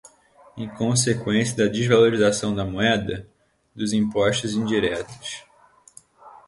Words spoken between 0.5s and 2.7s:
em consequência da desvalorização da